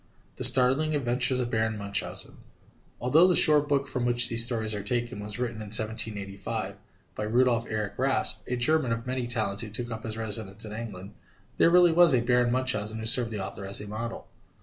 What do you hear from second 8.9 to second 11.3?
of many talents who took up his residence in England,